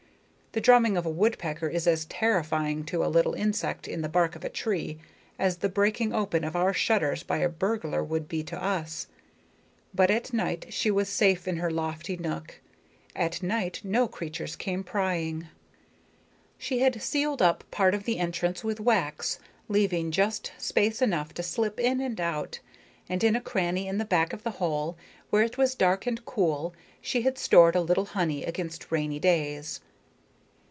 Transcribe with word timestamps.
The 0.53 0.59
drumming 0.59 0.97
of 0.97 1.05
a 1.05 1.09
woodpecker 1.09 1.69
is 1.69 1.87
as 1.87 2.03
terrifying 2.03 2.83
to 2.87 3.05
a 3.05 3.07
little 3.07 3.33
insect 3.35 3.87
in 3.87 4.01
the 4.01 4.09
bark 4.09 4.35
of 4.35 4.43
a 4.43 4.49
tree 4.49 4.99
as 5.39 5.55
the 5.59 5.69
breaking 5.69 6.13
open 6.13 6.43
of 6.43 6.57
our 6.57 6.73
shutters 6.73 7.23
by 7.23 7.37
a 7.37 7.47
burglar 7.47 8.03
would 8.03 8.27
be 8.27 8.43
to 8.43 8.61
us. 8.61 9.07
But 9.93 10.11
at 10.11 10.33
night 10.33 10.65
she 10.69 10.91
was 10.91 11.07
safe 11.07 11.47
in 11.47 11.55
her 11.55 11.71
lofty 11.71 12.17
nook. 12.17 12.59
At 13.15 13.41
night 13.41 13.79
no 13.85 14.09
creatures 14.09 14.57
came 14.57 14.83
prying. 14.83 15.47
She 16.57 16.79
had 16.79 17.01
sealed 17.01 17.41
up 17.41 17.63
part 17.71 17.95
of 17.95 18.03
the 18.03 18.19
entrance 18.19 18.61
with 18.61 18.81
wax, 18.81 19.39
leaving 19.69 20.11
just 20.11 20.51
space 20.57 21.01
enough 21.01 21.33
to 21.35 21.43
slip 21.43 21.79
in 21.79 22.01
and 22.01 22.19
out; 22.19 22.59
and 23.07 23.23
in 23.23 23.37
a 23.37 23.41
cranny 23.41 23.87
in 23.87 23.99
the 23.99 24.03
back 24.03 24.33
of 24.33 24.43
the 24.43 24.51
hole, 24.51 24.97
where 25.29 25.43
it 25.43 25.57
was 25.57 25.75
dark 25.75 26.05
and 26.05 26.25
cool, 26.25 26.73
she 26.99 27.21
had 27.21 27.37
stored 27.37 27.73
a 27.77 27.79
little 27.79 28.07
honey 28.07 28.43
against 28.43 28.91
rainy 28.91 29.17
days. 29.17 29.79